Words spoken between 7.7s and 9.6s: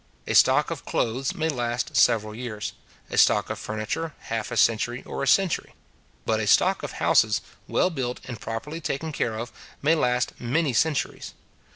built and properly taken care of,